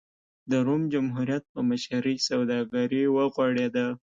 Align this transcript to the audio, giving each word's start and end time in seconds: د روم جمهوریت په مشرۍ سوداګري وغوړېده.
د 0.49 0.51
روم 0.65 0.81
جمهوریت 0.93 1.43
په 1.53 1.59
مشرۍ 1.69 2.17
سوداګري 2.29 3.03
وغوړېده. 3.15 3.87